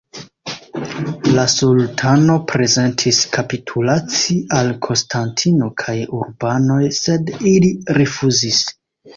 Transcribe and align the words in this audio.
La 1.35 1.43
sultano 1.55 2.37
prezentis 2.53 3.19
kapitulaci 3.37 4.39
al 4.61 4.71
Konstantino 4.87 5.71
kaj 5.83 5.97
urbanoj, 6.23 6.83
sed 7.03 7.33
ili 7.55 7.73
rifuzis. 8.01 8.69